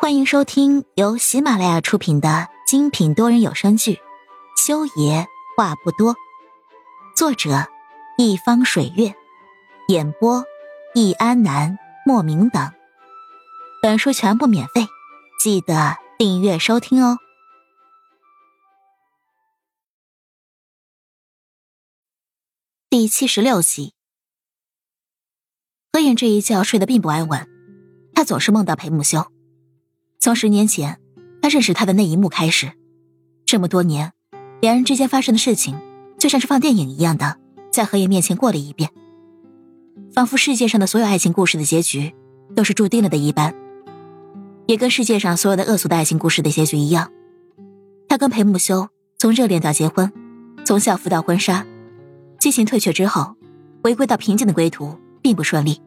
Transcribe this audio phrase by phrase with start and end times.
[0.00, 3.94] 欢迎收听由喜马拉雅出品的精品多人有声剧
[4.56, 5.26] 《修爷
[5.56, 6.14] 话不多》，
[7.16, 7.66] 作者
[8.16, 9.12] 一方水月，
[9.88, 10.44] 演播
[10.94, 11.76] 易安南、
[12.06, 12.72] 莫名等。
[13.82, 14.86] 本书全部免费，
[15.40, 17.18] 记得订阅收听哦。
[22.88, 23.94] 第七十六集，
[25.92, 27.48] 何影这一觉睡得并不安稳，
[28.14, 29.32] 他总是梦到裴木修。
[30.20, 30.98] 从十年前
[31.40, 32.72] 他认识他的那一幕开始，
[33.46, 34.12] 这么多年，
[34.60, 35.78] 两人之间发生的事情，
[36.18, 37.38] 就像是放电影一样的，
[37.70, 38.90] 在何野面前过了一遍，
[40.12, 42.12] 仿佛世界上的所有爱情故事的结局
[42.56, 43.54] 都是注定了的一般，
[44.66, 47.12] 也跟世界上所有的恶俗的爱情故事的结局一样。
[48.08, 48.88] 他跟裴木修
[49.18, 50.12] 从热恋到结婚，
[50.64, 51.64] 从校服到婚纱，
[52.40, 53.36] 激情退却之后，
[53.84, 55.80] 回归到平静的归途并不顺利，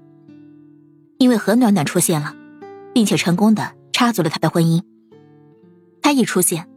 [1.18, 2.34] 因为何暖暖出现了，
[2.94, 3.74] 并且成功的。
[4.02, 4.82] 插足了他的婚姻。
[6.02, 6.68] 他一出现，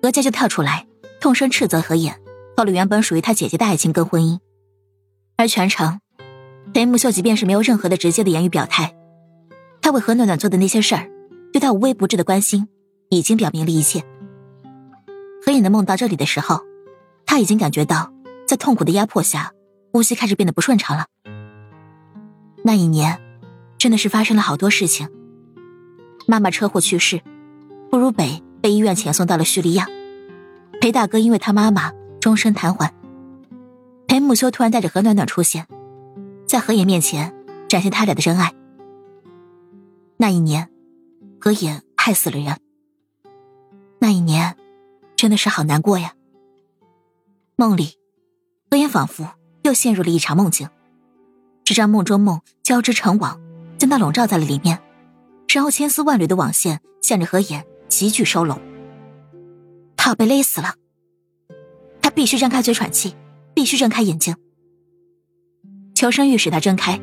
[0.00, 0.86] 何家就跳出来，
[1.20, 2.20] 痛声斥责何眼，
[2.56, 4.38] 偷了原本属于他姐姐的爱情跟婚姻。
[5.36, 5.98] 而全程，
[6.72, 8.94] 裴木秀即便是没有任何的直接的言语表态，
[9.82, 11.10] 他为何暖暖做的那些事儿，
[11.52, 12.68] 对他无微不至的关心，
[13.08, 14.04] 已经表明了一切。
[15.44, 16.60] 何眼的梦到这里的时候，
[17.26, 18.12] 他已经感觉到
[18.46, 19.50] 在痛苦的压迫下，
[19.92, 21.06] 呼吸开始变得不顺畅了。
[22.62, 23.20] 那一年，
[23.76, 25.08] 真的是发生了好多事情。
[26.30, 27.22] 妈妈车祸去世，
[27.90, 29.88] 不如北被医院遣送到了叙利亚。
[30.80, 32.90] 裴大哥因为他妈妈终身瘫痪。
[34.06, 35.66] 裴木修突然带着何暖暖出现，
[36.46, 37.34] 在何野面前
[37.68, 38.54] 展现他俩的真爱。
[40.18, 40.70] 那一年，
[41.40, 42.60] 何野害死了人。
[43.98, 44.56] 那一年，
[45.16, 46.14] 真的是好难过呀。
[47.56, 47.98] 梦里，
[48.70, 49.30] 何野仿佛
[49.62, 50.68] 又陷入了一场梦境，
[51.64, 53.40] 这张梦中梦交织成网，
[53.78, 54.80] 将他笼罩在了里面。
[55.52, 58.60] 然后千丝万缕的网线向着何眼急剧收拢，
[59.96, 60.74] 他要被勒死了。
[62.00, 63.16] 他必须张开嘴喘气，
[63.52, 64.36] 必须睁开眼睛。
[65.92, 67.00] 求生欲使他睁开，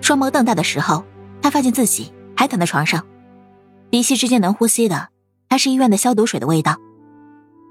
[0.00, 1.04] 双眸瞪大的时候，
[1.40, 3.06] 他发现自己还躺在床上，
[3.90, 5.08] 鼻息之间能呼吸的
[5.48, 6.76] 还是医院的消毒水的味道，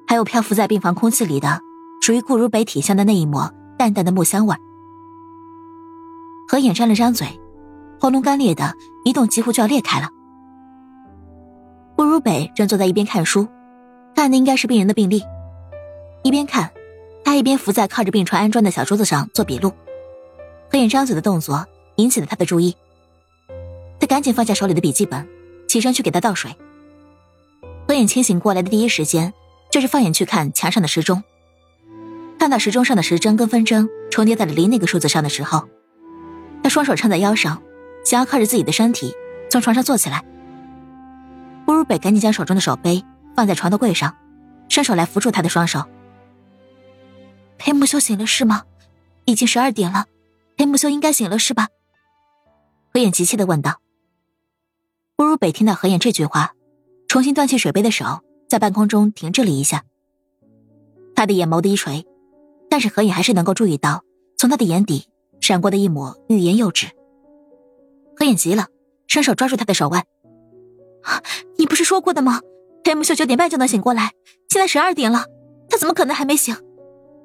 [0.07, 1.59] 还有漂浮在病房空气里的
[2.01, 4.55] 属于顾如北体香的那一抹淡淡的木香味。
[6.47, 7.27] 何眼张了张嘴。
[7.99, 10.09] 喉咙干裂的，一动几乎就要裂开了。
[12.13, 13.47] 顾如北正坐在一边看书，
[14.15, 15.23] 看的应该是病人的病历。
[16.21, 16.69] 一边看，
[17.25, 19.73] 他一边伏在靠着病床安装的小桌子上做笔录。
[20.71, 21.65] 何影张嘴的动作
[21.95, 22.77] 引起了他的注意，
[23.99, 25.27] 他赶紧放下手里的笔记本，
[25.67, 26.55] 起身去给他倒水。
[27.87, 29.33] 何影清醒过来的第一时间，
[29.71, 31.23] 就是放眼去看墙上的时钟。
[32.37, 35.67] 看到时钟上的时针跟分针重叠在了离那个数字上的时候，
[36.61, 37.59] 他双手撑在腰上。
[38.05, 39.15] 想要靠着自己的身体
[39.49, 40.23] 从床上坐起来，
[41.65, 43.03] 顾如北赶紧将手中的手杯
[43.35, 44.15] 放在床头柜上，
[44.69, 45.83] 伸手来扶住他的双手。
[47.57, 48.63] 裴木修醒了是吗？
[49.25, 50.05] 已经十二点了，
[50.57, 51.69] 裴木修应该醒了是吧？
[52.93, 53.79] 何眼急切的问道。
[55.15, 56.53] 顾如北听到何眼这句话，
[57.07, 59.83] 重新端起水杯的手在半空中停滞了一下，
[61.15, 62.05] 他的眼眸低垂，
[62.69, 64.03] 但是何眼还是能够注意到
[64.37, 65.07] 从他的眼底
[65.39, 66.87] 闪过的一抹欲言又止。
[68.17, 68.67] 何眼急了，
[69.07, 70.03] 伸手抓住他的手腕。
[71.73, 72.39] 你不是说过的吗？
[72.83, 74.11] 裴木秀九点半就能醒过来，
[74.47, 75.25] 现在十二点了，
[75.67, 76.55] 他怎么可能还没醒？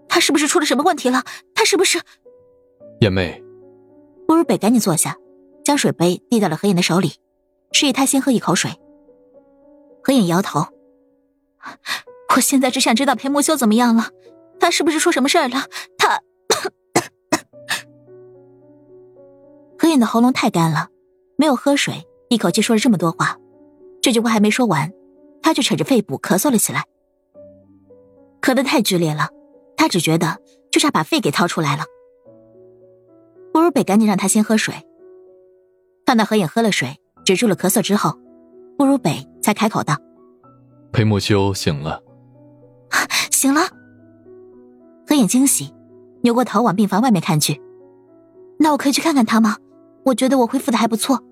[0.08, 1.22] 他是不是出了什么问题了？
[1.54, 2.00] 他是不是？
[3.02, 3.44] 眼妹，
[4.26, 5.18] 顾如北赶紧坐下，
[5.62, 7.12] 将水杯递到了何眼的手里，
[7.72, 8.70] 示意他先喝一口水。
[10.02, 10.64] 何眼摇头。
[12.34, 14.06] 我现在只想知道裴木修怎么样了，
[14.58, 15.66] 他是不是出什么事儿了？
[15.98, 16.22] 他。
[19.78, 20.88] 何影的喉咙太干了，
[21.36, 23.36] 没有喝水，一口气说了这么多话。
[24.00, 24.92] 这句话还没说完，
[25.42, 26.84] 他就扯着肺部咳嗽了起来，
[28.40, 29.28] 咳得太剧烈了，
[29.76, 30.38] 他只觉得
[30.70, 31.84] 就差把肺给掏出来了。
[33.52, 34.74] 顾如北赶紧让他先喝水。
[36.06, 38.18] 看到何影喝了水，止住了咳嗽之后，
[38.78, 39.96] 顾如北才开口道
[40.92, 42.02] ：“裴木修醒了，
[43.30, 43.60] 醒了。”
[45.06, 45.74] 何影惊喜，
[46.22, 47.60] 扭过头往病房外面看去。
[48.58, 49.56] 那我可以去看看他吗？
[50.04, 51.22] 我觉得我恢复的还不错，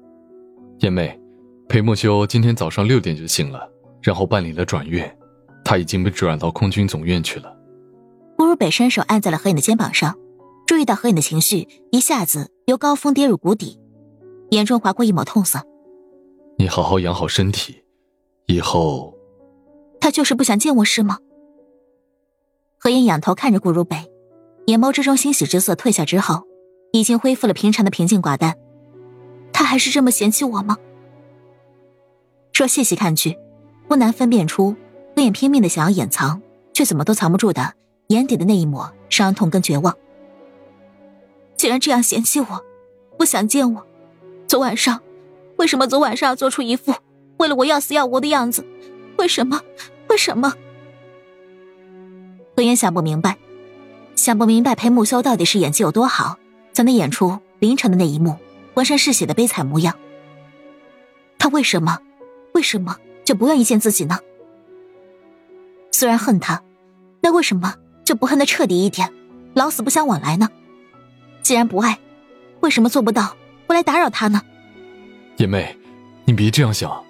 [0.81, 1.19] 燕妹，
[1.69, 3.69] 裴木修今天早上六点就醒了，
[4.01, 5.19] 然后办理了转院，
[5.65, 7.55] 他已经被转到空军总院去了。
[8.37, 10.17] 顾如北伸手按在了何影的肩膀上，
[10.67, 13.81] 注意到何影的情绪一下子由高峰跌入谷底，
[14.51, 15.61] 眼中划过一抹痛色。
[16.57, 17.83] 你好好养好身体，
[18.47, 19.15] 以后。
[20.01, 21.19] 他就是不想见我是吗？
[22.79, 23.97] 何影仰头看着顾如北，
[24.67, 26.45] 眼眸之中欣喜之色褪下之后，
[26.93, 28.55] 已经恢复了平常的平静寡淡。
[29.53, 30.77] 他还是这么嫌弃我吗？
[32.59, 33.37] 若细细看去，
[33.87, 34.75] 不难分辨出
[35.15, 36.41] 何眼拼命的想要掩藏，
[36.73, 37.75] 却怎么都藏不住的
[38.07, 39.95] 眼底的那一抹伤痛跟绝望。
[41.59, 42.65] 既然这样嫌弃我，
[43.19, 43.87] 不想见我，
[44.47, 45.03] 昨晚上，
[45.57, 46.95] 为什么昨晚上要做出一副
[47.37, 48.65] 为了我要死要活的样子？
[49.19, 49.61] 为什么？
[50.09, 50.55] 为什么？
[52.57, 53.37] 何言想不明白，
[54.15, 56.39] 想不明白裴木修到底是演技有多好，
[56.73, 58.37] 才能演出凌晨的那一幕
[58.73, 59.95] 浑身是血的悲惨模样。
[61.39, 61.99] 他为什么，
[62.57, 64.19] 为什么就不愿意见自己呢？
[65.93, 66.63] 虽然恨他，
[67.21, 69.13] 那为什么就不恨的彻底一点，
[69.53, 70.49] 老死不相往来呢？
[71.43, 71.99] 既然不爱，
[72.61, 73.37] 为什么做不到
[73.67, 74.41] 不来打扰他呢？
[75.37, 75.77] 叶妹，
[76.25, 77.05] 你别这样想。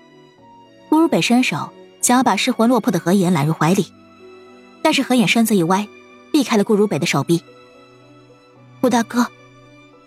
[0.89, 1.71] 顾如北伸手
[2.01, 3.87] 想要把失魂落魄的何言揽入怀里。
[4.83, 5.87] 但是何言身子一歪，
[6.33, 7.41] 避开了顾如北的手臂。
[8.81, 9.29] 顾大哥，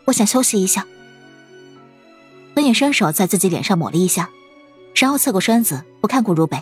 [0.03, 0.85] 我想休息一下。
[2.53, 4.29] 何言伸手在自己脸上抹了一下，
[4.99, 6.61] 然后侧过身子不看顾如北。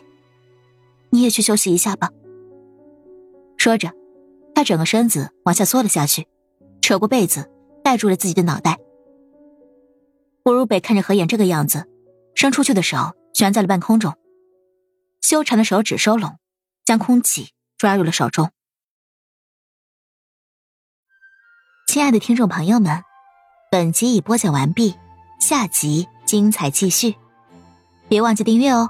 [1.10, 2.12] 你也去休息一下吧。
[3.57, 3.92] 说着，
[4.54, 6.28] 他整个身子往下缩了下去，
[6.81, 7.50] 扯过被子
[7.84, 8.78] 盖住了自己的脑袋。
[10.44, 11.89] 顾如北看着何眼这个样子，
[12.36, 14.13] 伸出去的手悬在了半空中，
[15.22, 16.38] 修长的手指收拢，
[16.86, 17.50] 将空气。
[17.78, 18.50] 抓入了手中。
[21.86, 23.04] 亲爱的听众朋友们，
[23.69, 24.95] 本集已播讲完毕，
[25.40, 27.16] 下集精彩继续，
[28.07, 28.89] 别忘记订阅哦。